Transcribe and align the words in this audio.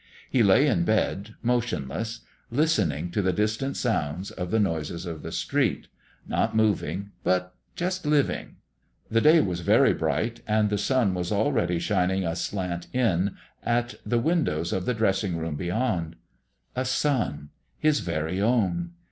He 0.31 0.41
lay 0.41 0.65
in 0.65 0.83
bed 0.83 1.35
motionless, 1.43 2.21
listening 2.49 3.11
to 3.11 3.21
the 3.21 3.31
distant 3.31 3.77
sounds 3.77 4.31
of 4.31 4.49
the 4.49 4.59
noises 4.59 5.05
of 5.05 5.21
the 5.21 5.31
street 5.31 5.89
not 6.27 6.55
moving, 6.55 7.11
but 7.23 7.53
just 7.75 8.03
living. 8.03 8.55
The 9.11 9.21
day 9.21 9.41
was 9.41 9.59
very 9.59 9.93
bright 9.93 10.41
and 10.47 10.71
the 10.71 10.79
sun 10.79 11.13
was 11.13 11.31
already 11.31 11.77
shining 11.77 12.25
aslant 12.25 12.87
in 12.95 13.35
at 13.63 13.93
the 14.03 14.17
windows 14.17 14.73
of 14.73 14.85
the 14.85 14.95
dressing 14.95 15.37
room 15.37 15.55
beyond. 15.55 16.15
A 16.75 16.83
son; 16.85 17.49
his 17.77 17.99
very 17.99 18.41
own. 18.41 18.93